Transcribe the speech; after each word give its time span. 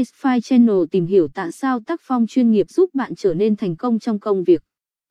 iSpy 0.00 0.40
Channel 0.42 0.76
tìm 0.90 1.06
hiểu 1.06 1.28
tại 1.34 1.52
sao 1.52 1.80
tác 1.80 2.00
phong 2.02 2.26
chuyên 2.26 2.50
nghiệp 2.50 2.70
giúp 2.70 2.90
bạn 2.94 3.14
trở 3.14 3.34
nên 3.34 3.56
thành 3.56 3.76
công 3.76 3.98
trong 3.98 4.18
công 4.18 4.44
việc. 4.44 4.62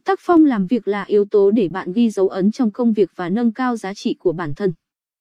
Tác 0.05 0.19
phong 0.21 0.45
làm 0.45 0.67
việc 0.67 0.87
là 0.87 1.03
yếu 1.03 1.25
tố 1.25 1.51
để 1.51 1.69
bạn 1.69 1.93
ghi 1.93 2.09
dấu 2.09 2.27
ấn 2.27 2.51
trong 2.51 2.71
công 2.71 2.93
việc 2.93 3.09
và 3.15 3.29
nâng 3.29 3.53
cao 3.53 3.77
giá 3.77 3.93
trị 3.93 4.15
của 4.19 4.31
bản 4.31 4.53
thân. 4.55 4.73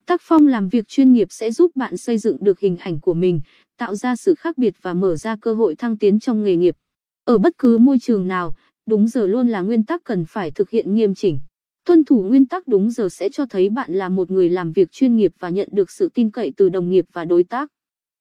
Tác 0.07 0.21
phong 0.25 0.47
làm 0.47 0.69
việc 0.69 0.89
chuyên 0.89 1.13
nghiệp 1.13 1.29
sẽ 1.31 1.51
giúp 1.51 1.77
bạn 1.77 1.97
xây 1.97 2.19
dựng 2.19 2.37
được 2.41 2.61
hình 2.61 2.77
ảnh 2.77 3.01
của 3.01 3.15
mình, 3.15 3.41
tạo 3.79 3.95
ra 3.95 4.17
sự 4.17 4.35
khác 4.35 4.59
biệt 4.59 4.75
và 4.83 4.95
mở 4.95 5.17
ra 5.17 5.37
cơ 5.37 5.55
hội 5.55 5.75
thăng 5.75 5.97
tiến 5.97 6.21
trong 6.21 6.45
nghề 6.45 6.57
nghiệp. 6.57 6.75
Ở 7.25 7.39
bất 7.39 7.59
cứ 7.59 7.79
môi 7.79 7.99
trường 7.99 8.29
nào, 8.29 8.55
đúng 8.87 9.09
giờ 9.09 9.27
luôn 9.27 9.49
là 9.49 9.61
nguyên 9.61 9.85
tắc 9.85 10.05
cần 10.05 10.25
phải 10.25 10.51
thực 10.51 10.71
hiện 10.71 10.95
nghiêm 10.95 11.15
chỉnh. 11.15 11.41
Tuân 11.85 12.05
thủ 12.05 12.23
nguyên 12.23 12.47
tắc 12.47 12.69
đúng 12.69 12.91
giờ 12.91 13.09
sẽ 13.09 13.29
cho 13.29 13.47
thấy 13.47 13.71
bạn 13.71 13.93
là 13.93 14.09
một 14.09 14.31
người 14.31 14.51
làm 14.51 14.73
việc 14.73 14.93
chuyên 14.93 15.17
nghiệp 15.17 15.33
và 15.39 15.49
nhận 15.49 15.69
được 15.73 15.91
sự 15.91 16.09
tin 16.15 16.31
cậy 16.31 16.53
từ 16.57 16.69
đồng 16.69 16.91
nghiệp 16.91 17.05
và 17.13 17.25
đối 17.25 17.45
tác. 17.45 17.69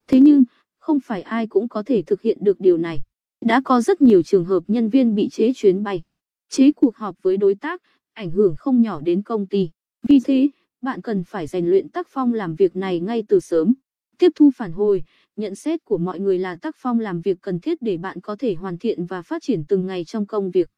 Thế 0.10 0.20
nhưng, 0.20 0.44
không 0.88 1.00
phải 1.00 1.22
ai 1.22 1.48
cũng 1.48 1.68
có 1.68 1.84
thể 1.84 2.02
thực 2.02 2.22
hiện 2.22 2.38
được 2.42 2.60
điều 2.60 2.78
này. 2.78 3.02
Đã 3.46 3.62
có 3.66 3.82
rất 3.82 4.02
nhiều 4.02 4.22
trường 4.22 4.46
hợp 4.46 4.64
nhân 4.68 4.90
viên 4.90 5.16
bị 5.16 5.30
chế 5.30 5.54
chuyến 5.56 5.84
bay, 5.84 6.02
chế 6.50 6.72
cuộc 6.72 6.96
họp 6.96 7.16
với 7.22 7.38
đối 7.38 7.56
tác, 7.56 7.82
ảnh 8.14 8.32
hưởng 8.32 8.56
không 8.58 8.82
nhỏ 8.82 9.02
đến 9.02 9.22
công 9.22 9.48
ty. 9.48 9.70
Vì 10.08 10.20
thế, 10.26 10.50
bạn 10.82 11.02
cần 11.02 11.24
phải 11.24 11.48
rèn 11.48 11.70
luyện 11.70 11.90
tác 11.90 12.08
phong 12.10 12.34
làm 12.34 12.56
việc 12.56 12.76
này 12.76 13.00
ngay 13.00 13.24
từ 13.28 13.40
sớm. 13.40 13.74
Tiếp 14.18 14.32
thu 14.36 14.52
phản 14.56 14.72
hồi, 14.72 15.04
nhận 15.36 15.56
xét 15.56 15.86
của 15.86 15.98
mọi 15.98 16.20
người 16.20 16.40
là 16.40 16.56
tác 16.56 16.76
phong 16.78 17.00
làm 17.00 17.22
việc 17.22 17.38
cần 17.42 17.60
thiết 17.60 17.82
để 17.82 17.98
bạn 17.98 18.22
có 18.22 18.36
thể 18.36 18.54
hoàn 18.54 18.78
thiện 18.78 19.06
và 19.06 19.22
phát 19.22 19.42
triển 19.42 19.64
từng 19.68 19.86
ngày 19.86 20.06
trong 20.06 20.26
công 20.26 20.52
việc. 20.52 20.70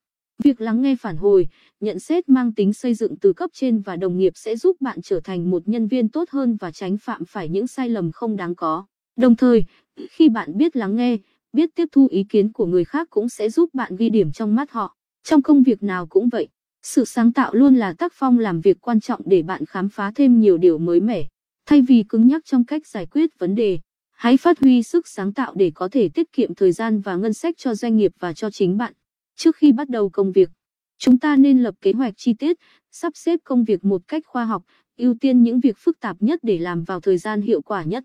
Việc 0.43 0.61
lắng 0.61 0.81
nghe 0.81 0.95
phản 0.95 1.17
hồi, 1.17 1.47
nhận 1.79 1.99
xét 1.99 2.29
mang 2.29 2.53
tính 2.53 2.73
xây 2.73 2.93
dựng 2.93 3.15
từ 3.17 3.33
cấp 3.33 3.49
trên 3.53 3.81
và 3.81 3.95
đồng 3.95 4.17
nghiệp 4.17 4.33
sẽ 4.35 4.55
giúp 4.55 4.81
bạn 4.81 5.01
trở 5.01 5.19
thành 5.19 5.49
một 5.49 5.67
nhân 5.67 5.87
viên 5.87 6.09
tốt 6.09 6.29
hơn 6.29 6.55
và 6.55 6.71
tránh 6.71 6.97
phạm 6.97 7.25
phải 7.25 7.49
những 7.49 7.67
sai 7.67 7.89
lầm 7.89 8.11
không 8.11 8.35
đáng 8.35 8.55
có. 8.55 8.85
Đồng 9.19 9.35
thời, 9.35 9.63
khi 10.09 10.29
bạn 10.29 10.57
biết 10.57 10.75
lắng 10.75 10.95
nghe, 10.95 11.17
biết 11.53 11.69
tiếp 11.75 11.87
thu 11.91 12.07
ý 12.11 12.23
kiến 12.23 12.51
của 12.51 12.65
người 12.65 12.85
khác 12.85 13.07
cũng 13.09 13.29
sẽ 13.29 13.49
giúp 13.49 13.69
bạn 13.73 13.95
ghi 13.95 14.09
điểm 14.09 14.31
trong 14.31 14.55
mắt 14.55 14.71
họ. 14.71 14.95
Trong 15.23 15.41
công 15.41 15.63
việc 15.63 15.83
nào 15.83 16.07
cũng 16.07 16.29
vậy, 16.29 16.47
sự 16.83 17.05
sáng 17.05 17.33
tạo 17.33 17.53
luôn 17.53 17.75
là 17.75 17.93
tác 17.93 18.13
phong 18.15 18.39
làm 18.39 18.61
việc 18.61 18.77
quan 18.81 18.99
trọng 18.99 19.21
để 19.25 19.41
bạn 19.41 19.65
khám 19.65 19.89
phá 19.89 20.11
thêm 20.15 20.39
nhiều 20.39 20.57
điều 20.57 20.77
mới 20.77 20.99
mẻ. 20.99 21.27
Thay 21.65 21.81
vì 21.81 22.03
cứng 22.09 22.27
nhắc 22.27 22.45
trong 22.45 22.65
cách 22.65 22.87
giải 22.87 23.05
quyết 23.05 23.39
vấn 23.39 23.55
đề, 23.55 23.79
hãy 24.11 24.37
phát 24.37 24.59
huy 24.59 24.83
sức 24.83 25.07
sáng 25.07 25.33
tạo 25.33 25.53
để 25.55 25.71
có 25.75 25.87
thể 25.91 26.09
tiết 26.09 26.31
kiệm 26.33 26.55
thời 26.55 26.71
gian 26.71 27.01
và 27.01 27.15
ngân 27.15 27.33
sách 27.33 27.55
cho 27.57 27.75
doanh 27.75 27.97
nghiệp 27.97 28.11
và 28.19 28.33
cho 28.33 28.49
chính 28.51 28.77
bạn. 28.77 28.93
Trước 29.35 29.55
khi 29.55 29.71
bắt 29.71 29.89
đầu 29.89 30.09
công 30.09 30.31
việc, 30.31 30.49
chúng 30.97 31.19
ta 31.19 31.35
nên 31.35 31.63
lập 31.63 31.75
kế 31.81 31.91
hoạch 31.91 32.13
chi 32.17 32.33
tiết, 32.33 32.57
sắp 32.91 33.13
xếp 33.15 33.39
công 33.43 33.63
việc 33.63 33.85
một 33.85 34.01
cách 34.07 34.23
khoa 34.25 34.45
học, 34.45 34.63
ưu 34.97 35.13
tiên 35.21 35.43
những 35.43 35.59
việc 35.59 35.77
phức 35.77 35.99
tạp 35.99 36.17
nhất 36.19 36.39
để 36.43 36.57
làm 36.57 36.83
vào 36.83 36.99
thời 36.99 37.17
gian 37.17 37.41
hiệu 37.41 37.61
quả 37.61 37.83
nhất. 37.83 38.03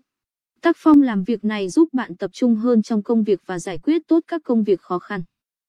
Tác 0.65 0.77
phong 0.79 1.01
làm 1.01 1.23
việc 1.23 1.45
này 1.45 1.69
giúp 1.69 1.93
bạn 1.93 2.15
tập 2.15 2.31
trung 2.33 2.55
hơn 2.55 2.81
trong 2.81 3.03
công 3.03 3.23
việc 3.23 3.41
và 3.45 3.59
giải 3.59 3.77
quyết 3.83 4.01
tốt 4.07 4.19
các 4.27 4.41
công 4.43 4.63
việc 4.63 4.81
khó 4.81 4.99
khăn. 4.99 5.23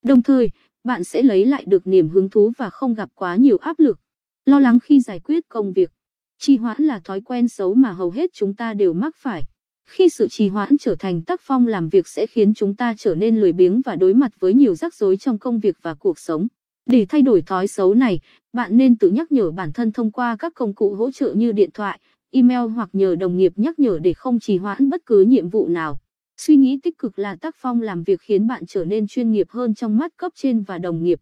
Đồng 0.04 0.22
thời, 0.22 0.50
bạn 0.84 1.04
sẽ 1.04 1.22
lấy 1.22 1.44
lại 1.44 1.64
được 1.66 1.86
niềm 1.86 2.08
hứng 2.08 2.30
thú 2.30 2.52
và 2.58 2.70
không 2.70 2.94
gặp 2.94 3.08
quá 3.14 3.36
nhiều 3.36 3.56
áp 3.56 3.78
lực. 3.78 3.98
Lo 4.46 4.58
lắng 4.60 4.78
khi 4.82 5.00
giải 5.00 5.20
quyết 5.20 5.48
công 5.48 5.72
việc. 5.72 5.90
Trì 6.38 6.56
hoãn 6.56 6.82
là 6.82 7.00
thói 7.04 7.20
quen 7.20 7.48
xấu 7.48 7.74
mà 7.74 7.92
hầu 7.92 8.10
hết 8.10 8.30
chúng 8.32 8.54
ta 8.54 8.74
đều 8.74 8.92
mắc 8.92 9.16
phải. 9.16 9.42
Khi 9.88 10.08
sự 10.08 10.28
trì 10.28 10.48
hoãn 10.48 10.78
trở 10.78 10.94
thành 10.98 11.22
tác 11.22 11.40
phong 11.42 11.66
làm 11.66 11.88
việc 11.88 12.08
sẽ 12.08 12.26
khiến 12.26 12.54
chúng 12.54 12.76
ta 12.76 12.94
trở 12.98 13.14
nên 13.14 13.40
lười 13.40 13.52
biếng 13.52 13.80
và 13.80 13.96
đối 13.96 14.14
mặt 14.14 14.32
với 14.38 14.54
nhiều 14.54 14.74
rắc 14.74 14.94
rối 14.94 15.16
trong 15.16 15.38
công 15.38 15.60
việc 15.60 15.76
và 15.82 15.94
cuộc 15.94 16.18
sống. 16.18 16.46
Để 16.86 17.06
thay 17.08 17.22
đổi 17.22 17.42
thói 17.42 17.66
xấu 17.66 17.94
này, 17.94 18.20
bạn 18.52 18.76
nên 18.76 18.96
tự 18.96 19.10
nhắc 19.10 19.32
nhở 19.32 19.50
bản 19.50 19.72
thân 19.72 19.92
thông 19.92 20.10
qua 20.10 20.36
các 20.38 20.54
công 20.54 20.74
cụ 20.74 20.94
hỗ 20.94 21.10
trợ 21.10 21.34
như 21.34 21.52
điện 21.52 21.70
thoại, 21.74 22.00
email 22.30 22.68
hoặc 22.74 22.88
nhờ 22.92 23.14
đồng 23.14 23.36
nghiệp 23.36 23.52
nhắc 23.56 23.78
nhở 23.78 23.98
để 24.02 24.12
không 24.12 24.40
trì 24.40 24.58
hoãn 24.58 24.90
bất 24.90 25.06
cứ 25.06 25.20
nhiệm 25.20 25.48
vụ 25.48 25.68
nào. 25.68 26.00
Suy 26.36 26.56
nghĩ 26.56 26.78
tích 26.82 26.98
cực 26.98 27.18
là 27.18 27.36
tác 27.36 27.54
phong 27.58 27.82
làm 27.82 28.02
việc 28.02 28.20
khiến 28.20 28.46
bạn 28.46 28.66
trở 28.66 28.84
nên 28.84 29.06
chuyên 29.06 29.30
nghiệp 29.30 29.46
hơn 29.50 29.74
trong 29.74 29.96
mắt 29.96 30.16
cấp 30.16 30.32
trên 30.34 30.62
và 30.62 30.78
đồng 30.78 31.02
nghiệp. 31.02 31.20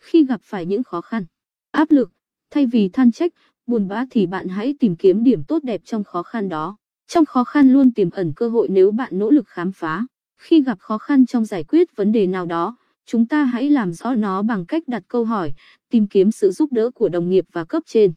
Khi 0.00 0.24
gặp 0.24 0.40
phải 0.44 0.66
những 0.66 0.82
khó 0.82 1.00
khăn, 1.00 1.24
áp 1.70 1.90
lực, 1.90 2.10
thay 2.50 2.66
vì 2.66 2.88
than 2.88 3.12
trách, 3.12 3.32
buồn 3.66 3.88
bã 3.88 4.04
thì 4.10 4.26
bạn 4.26 4.48
hãy 4.48 4.74
tìm 4.80 4.96
kiếm 4.96 5.24
điểm 5.24 5.44
tốt 5.44 5.62
đẹp 5.62 5.80
trong 5.84 6.04
khó 6.04 6.22
khăn 6.22 6.48
đó. 6.48 6.76
Trong 7.08 7.24
khó 7.24 7.44
khăn 7.44 7.72
luôn 7.72 7.92
tiềm 7.92 8.10
ẩn 8.10 8.32
cơ 8.36 8.48
hội 8.48 8.68
nếu 8.68 8.90
bạn 8.90 9.18
nỗ 9.18 9.30
lực 9.30 9.48
khám 9.48 9.72
phá. 9.72 10.06
Khi 10.36 10.62
gặp 10.62 10.78
khó 10.80 10.98
khăn 10.98 11.26
trong 11.26 11.44
giải 11.44 11.64
quyết 11.64 11.96
vấn 11.96 12.12
đề 12.12 12.26
nào 12.26 12.46
đó, 12.46 12.76
chúng 13.06 13.26
ta 13.26 13.44
hãy 13.44 13.70
làm 13.70 13.92
rõ 13.92 14.14
nó 14.14 14.42
bằng 14.42 14.66
cách 14.66 14.82
đặt 14.86 15.02
câu 15.08 15.24
hỏi, 15.24 15.54
tìm 15.90 16.06
kiếm 16.06 16.30
sự 16.30 16.50
giúp 16.50 16.72
đỡ 16.72 16.90
của 16.90 17.08
đồng 17.08 17.30
nghiệp 17.30 17.44
và 17.52 17.64
cấp 17.64 17.82
trên. 17.86 18.12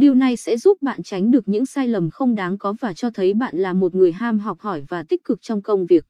Điều 0.00 0.14
này 0.14 0.36
sẽ 0.36 0.56
giúp 0.56 0.82
bạn 0.82 1.02
tránh 1.02 1.30
được 1.30 1.48
những 1.48 1.66
sai 1.66 1.88
lầm 1.88 2.10
không 2.10 2.34
đáng 2.34 2.58
có 2.58 2.74
và 2.80 2.92
cho 2.92 3.10
thấy 3.10 3.34
bạn 3.34 3.56
là 3.56 3.72
một 3.72 3.94
người 3.94 4.12
ham 4.12 4.38
học 4.38 4.60
hỏi 4.60 4.84
và 4.88 5.02
tích 5.02 5.24
cực 5.24 5.42
trong 5.42 5.62
công 5.62 5.86
việc. 5.86 6.04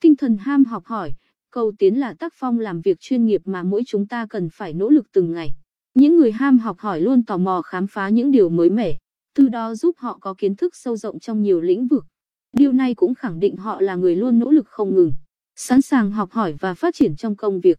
Tinh 0.00 0.16
thần 0.16 0.36
ham 0.36 0.64
học 0.64 0.84
hỏi, 0.86 1.12
cầu 1.50 1.72
tiến 1.78 2.00
là 2.00 2.14
tác 2.18 2.32
phong 2.36 2.58
làm 2.58 2.80
việc 2.80 3.00
chuyên 3.00 3.24
nghiệp 3.24 3.40
mà 3.44 3.62
mỗi 3.62 3.82
chúng 3.86 4.06
ta 4.06 4.26
cần 4.30 4.48
phải 4.52 4.72
nỗ 4.72 4.88
lực 4.88 5.06
từng 5.12 5.32
ngày. 5.32 5.50
Những 5.94 6.16
người 6.16 6.32
ham 6.32 6.58
học 6.58 6.78
hỏi 6.78 7.00
luôn 7.00 7.24
tò 7.24 7.36
mò 7.36 7.62
khám 7.62 7.86
phá 7.86 8.08
những 8.08 8.30
điều 8.30 8.48
mới 8.48 8.70
mẻ, 8.70 8.98
từ 9.34 9.48
đó 9.48 9.74
giúp 9.74 9.94
họ 9.98 10.18
có 10.20 10.34
kiến 10.38 10.56
thức 10.56 10.76
sâu 10.76 10.96
rộng 10.96 11.20
trong 11.20 11.42
nhiều 11.42 11.60
lĩnh 11.60 11.86
vực. 11.86 12.04
Điều 12.52 12.72
này 12.72 12.94
cũng 12.94 13.14
khẳng 13.14 13.40
định 13.40 13.56
họ 13.56 13.80
là 13.80 13.94
người 13.94 14.16
luôn 14.16 14.38
nỗ 14.38 14.50
lực 14.50 14.68
không 14.68 14.94
ngừng, 14.94 15.12
sẵn 15.56 15.82
sàng 15.82 16.10
học 16.10 16.30
hỏi 16.32 16.54
và 16.60 16.74
phát 16.74 16.94
triển 16.94 17.16
trong 17.16 17.36
công 17.36 17.60
việc. 17.60 17.78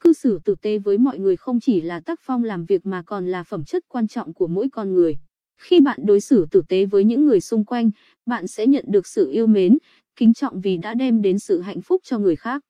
Cư 0.00 0.12
xử 0.12 0.40
tử 0.44 0.54
tế 0.62 0.78
với 0.78 0.98
mọi 0.98 1.18
người 1.18 1.36
không 1.36 1.60
chỉ 1.60 1.80
là 1.80 2.00
tác 2.00 2.20
phong 2.22 2.44
làm 2.44 2.64
việc 2.64 2.86
mà 2.86 3.02
còn 3.06 3.26
là 3.26 3.42
phẩm 3.42 3.64
chất 3.64 3.84
quan 3.88 4.08
trọng 4.08 4.34
của 4.34 4.46
mỗi 4.46 4.68
con 4.72 4.94
người. 4.94 5.18
Khi 5.60 5.80
bạn 5.80 6.00
đối 6.06 6.20
xử 6.20 6.46
tử 6.50 6.62
tế 6.68 6.86
với 6.86 7.04
những 7.04 7.26
người 7.26 7.40
xung 7.40 7.64
quanh, 7.64 7.90
bạn 8.26 8.46
sẽ 8.46 8.66
nhận 8.66 8.84
được 8.88 9.06
sự 9.06 9.30
yêu 9.30 9.46
mến, 9.46 9.78
kính 10.16 10.34
trọng 10.34 10.60
vì 10.60 10.76
đã 10.76 10.94
đem 10.94 11.22
đến 11.22 11.38
sự 11.38 11.60
hạnh 11.60 11.82
phúc 11.82 12.00
cho 12.04 12.18
người 12.18 12.36
khác. 12.36 12.62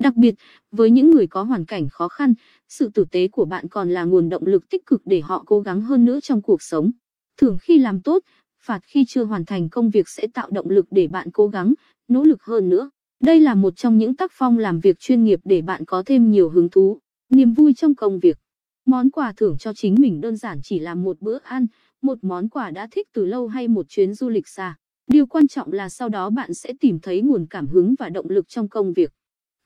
Đặc 0.00 0.16
biệt, 0.16 0.34
với 0.70 0.90
những 0.90 1.10
người 1.10 1.26
có 1.26 1.42
hoàn 1.42 1.64
cảnh 1.64 1.88
khó 1.88 2.08
khăn, 2.08 2.34
sự 2.68 2.90
tử 2.94 3.04
tế 3.10 3.28
của 3.28 3.44
bạn 3.44 3.68
còn 3.68 3.90
là 3.90 4.04
nguồn 4.04 4.28
động 4.28 4.46
lực 4.46 4.70
tích 4.70 4.86
cực 4.86 5.02
để 5.04 5.20
họ 5.20 5.44
cố 5.46 5.60
gắng 5.60 5.80
hơn 5.80 6.04
nữa 6.04 6.20
trong 6.20 6.42
cuộc 6.42 6.62
sống. 6.62 6.90
Thường 7.36 7.58
khi 7.62 7.78
làm 7.78 8.00
tốt, 8.00 8.22
phạt 8.62 8.80
khi 8.82 9.04
chưa 9.08 9.24
hoàn 9.24 9.44
thành 9.44 9.68
công 9.68 9.90
việc 9.90 10.08
sẽ 10.08 10.26
tạo 10.34 10.50
động 10.50 10.70
lực 10.70 10.86
để 10.90 11.08
bạn 11.08 11.30
cố 11.32 11.48
gắng, 11.48 11.74
nỗ 12.08 12.24
lực 12.24 12.42
hơn 12.42 12.68
nữa. 12.68 12.90
Đây 13.22 13.40
là 13.40 13.54
một 13.54 13.76
trong 13.76 13.98
những 13.98 14.16
tác 14.16 14.30
phong 14.34 14.58
làm 14.58 14.80
việc 14.80 14.98
chuyên 14.98 15.24
nghiệp 15.24 15.40
để 15.44 15.62
bạn 15.62 15.84
có 15.84 16.02
thêm 16.06 16.30
nhiều 16.30 16.50
hứng 16.50 16.70
thú, 16.70 16.98
niềm 17.30 17.52
vui 17.52 17.74
trong 17.74 17.94
công 17.94 18.20
việc. 18.20 18.38
Món 18.86 19.10
quà 19.10 19.32
thưởng 19.36 19.56
cho 19.58 19.72
chính 19.74 19.94
mình 19.98 20.20
đơn 20.20 20.36
giản 20.36 20.60
chỉ 20.62 20.78
là 20.78 20.94
một 20.94 21.20
bữa 21.20 21.38
ăn, 21.44 21.66
một 22.02 22.18
món 22.22 22.48
quà 22.48 22.70
đã 22.70 22.88
thích 22.90 23.08
từ 23.14 23.26
lâu 23.26 23.48
hay 23.48 23.68
một 23.68 23.86
chuyến 23.88 24.14
du 24.14 24.28
lịch 24.28 24.48
xa. 24.48 24.76
Điều 25.06 25.26
quan 25.26 25.48
trọng 25.48 25.72
là 25.72 25.88
sau 25.88 26.08
đó 26.08 26.30
bạn 26.30 26.54
sẽ 26.54 26.72
tìm 26.80 26.98
thấy 26.98 27.20
nguồn 27.20 27.46
cảm 27.50 27.66
hứng 27.66 27.94
và 27.98 28.08
động 28.08 28.26
lực 28.28 28.48
trong 28.48 28.68
công 28.68 28.92
việc. 28.92 29.12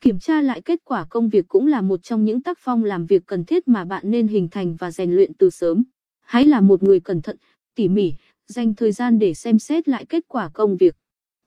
Kiểm 0.00 0.18
tra 0.18 0.42
lại 0.42 0.62
kết 0.62 0.80
quả 0.84 1.06
công 1.10 1.28
việc 1.28 1.48
cũng 1.48 1.66
là 1.66 1.80
một 1.80 2.02
trong 2.02 2.24
những 2.24 2.42
tác 2.42 2.58
phong 2.60 2.84
làm 2.84 3.06
việc 3.06 3.22
cần 3.26 3.44
thiết 3.44 3.68
mà 3.68 3.84
bạn 3.84 4.10
nên 4.10 4.28
hình 4.28 4.48
thành 4.50 4.76
và 4.76 4.90
rèn 4.90 5.12
luyện 5.12 5.34
từ 5.34 5.50
sớm. 5.50 5.84
Hãy 6.20 6.44
là 6.44 6.60
một 6.60 6.82
người 6.82 7.00
cẩn 7.00 7.22
thận, 7.22 7.36
tỉ 7.74 7.88
mỉ, 7.88 8.12
dành 8.48 8.74
thời 8.74 8.92
gian 8.92 9.18
để 9.18 9.34
xem 9.34 9.58
xét 9.58 9.88
lại 9.88 10.06
kết 10.08 10.24
quả 10.28 10.50
công 10.54 10.76
việc. 10.76 10.96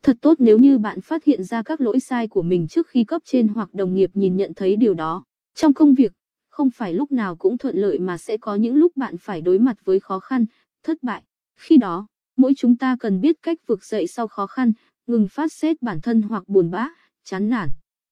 Thật 0.03 0.17
tốt 0.21 0.35
nếu 0.39 0.57
như 0.57 0.77
bạn 0.77 1.01
phát 1.01 1.23
hiện 1.23 1.43
ra 1.43 1.63
các 1.63 1.81
lỗi 1.81 1.99
sai 1.99 2.27
của 2.27 2.41
mình 2.41 2.67
trước 2.67 2.87
khi 2.87 3.03
cấp 3.03 3.21
trên 3.25 3.47
hoặc 3.47 3.73
đồng 3.73 3.93
nghiệp 3.93 4.11
nhìn 4.13 4.35
nhận 4.35 4.53
thấy 4.55 4.75
điều 4.75 4.93
đó. 4.93 5.23
Trong 5.55 5.73
công 5.73 5.93
việc, 5.93 6.11
không 6.49 6.69
phải 6.69 6.93
lúc 6.93 7.11
nào 7.11 7.35
cũng 7.35 7.57
thuận 7.57 7.77
lợi 7.77 7.99
mà 7.99 8.17
sẽ 8.17 8.37
có 8.37 8.55
những 8.55 8.75
lúc 8.75 8.97
bạn 8.97 9.17
phải 9.17 9.41
đối 9.41 9.59
mặt 9.59 9.77
với 9.83 9.99
khó 9.99 10.19
khăn, 10.19 10.45
thất 10.83 11.03
bại. 11.03 11.23
Khi 11.57 11.77
đó, 11.77 12.07
mỗi 12.37 12.53
chúng 12.57 12.77
ta 12.77 12.95
cần 12.99 13.21
biết 13.21 13.35
cách 13.41 13.57
vực 13.67 13.85
dậy 13.85 14.07
sau 14.07 14.27
khó 14.27 14.47
khăn, 14.47 14.73
ngừng 15.07 15.27
phát 15.27 15.53
xét 15.53 15.81
bản 15.81 16.01
thân 16.01 16.21
hoặc 16.21 16.43
buồn 16.47 16.71
bã, 16.71 16.89
chán 17.23 17.49
nản. 17.49 17.69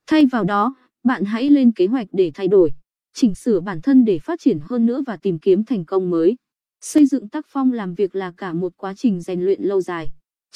Thay 0.08 0.26
vào 0.26 0.44
đó, 0.44 0.76
bạn 1.04 1.26
hãy 1.26 1.50
lên 1.50 1.72
kế 1.72 1.88
hoạch 1.88 2.08
để 2.12 2.32
thay 2.34 2.48
đổi, 2.48 2.72
chỉnh 3.14 3.36
sửa 3.36 3.60
bản 3.60 3.82
thân 3.82 4.06
để 4.06 4.20
phát 4.20 4.40
triển 4.40 4.60
hơn 4.62 4.86
nữa 4.86 5.04
và 5.08 5.18
tìm 5.18 5.40
kiếm 5.40 5.64
thành 5.64 5.86
công 5.86 6.10
mới. 6.10 6.38
Xây 6.82 7.06
dựng 7.06 7.30
tác 7.30 7.46
phong 7.50 7.72
làm 7.72 7.94
việc 7.94 8.16
là 8.16 8.34
cả 8.38 8.54
một 8.54 8.74
quá 8.78 8.94
trình 8.98 9.22
rèn 9.22 9.42
luyện 9.42 9.62
lâu 9.62 9.82
dài 9.82 10.08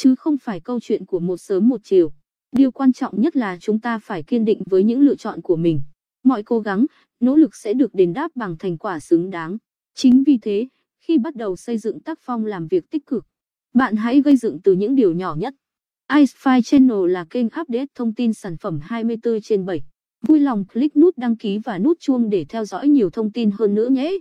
chứ 0.03 0.15
không 0.15 0.37
phải 0.37 0.59
câu 0.59 0.79
chuyện 0.79 1.05
của 1.05 1.19
một 1.19 1.37
sớm 1.37 1.69
một 1.69 1.81
chiều. 1.83 2.13
Điều 2.51 2.71
quan 2.71 2.93
trọng 2.93 3.21
nhất 3.21 3.35
là 3.35 3.57
chúng 3.59 3.79
ta 3.79 3.99
phải 3.99 4.23
kiên 4.23 4.45
định 4.45 4.61
với 4.65 4.83
những 4.83 5.01
lựa 5.01 5.15
chọn 5.15 5.41
của 5.41 5.55
mình. 5.55 5.81
Mọi 6.23 6.43
cố 6.43 6.59
gắng, 6.59 6.85
nỗ 7.19 7.35
lực 7.35 7.55
sẽ 7.55 7.73
được 7.73 7.93
đền 7.93 8.13
đáp 8.13 8.31
bằng 8.35 8.57
thành 8.57 8.77
quả 8.77 8.99
xứng 8.99 9.29
đáng. 9.29 9.57
Chính 9.95 10.23
vì 10.23 10.37
thế, 10.41 10.67
khi 10.99 11.17
bắt 11.17 11.35
đầu 11.35 11.55
xây 11.55 11.77
dựng 11.77 11.99
tác 11.99 12.19
phong 12.21 12.45
làm 12.45 12.67
việc 12.67 12.91
tích 12.91 13.05
cực, 13.05 13.25
bạn 13.73 13.95
hãy 13.95 14.21
gây 14.21 14.37
dựng 14.37 14.59
từ 14.63 14.73
những 14.73 14.95
điều 14.95 15.13
nhỏ 15.13 15.35
nhất. 15.35 15.53
iSpy 16.15 16.61
Channel 16.63 17.11
là 17.11 17.25
kênh 17.29 17.45
update 17.45 17.85
thông 17.95 18.13
tin 18.13 18.33
sản 18.33 18.57
phẩm 18.57 18.79
24 18.81 19.41
trên 19.41 19.65
7. 19.65 19.81
Vui 20.21 20.39
lòng 20.39 20.65
click 20.73 20.95
nút 20.95 21.17
đăng 21.17 21.37
ký 21.37 21.59
và 21.63 21.79
nút 21.79 21.99
chuông 21.99 22.29
để 22.29 22.45
theo 22.49 22.65
dõi 22.65 22.87
nhiều 22.87 23.09
thông 23.09 23.31
tin 23.31 23.51
hơn 23.51 23.75
nữa 23.75 23.89
nhé. 23.89 24.17